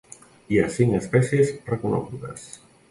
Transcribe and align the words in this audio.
Hi 0.55 0.59
ha 0.61 0.69
cinc 0.77 0.97
espècies 1.01 1.53
reconegudes. 1.71 2.51